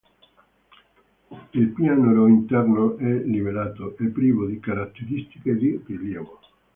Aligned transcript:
Il 1.53 1.67
pianoro 1.73 2.25
interno 2.25 2.97
è 2.97 3.03
livellato 3.05 3.95
e 3.99 4.07
privo 4.07 4.47
di 4.47 4.59
caratteristiche 4.59 5.55
di 5.55 5.79
rilievo. 5.85 6.39